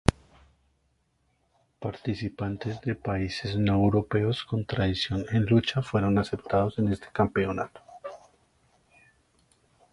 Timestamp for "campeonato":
7.13-7.81